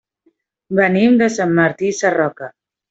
Venim 0.79 1.21
de 1.21 1.31
Sant 1.37 1.57
Martí 1.61 1.95
Sarroca. 2.03 2.55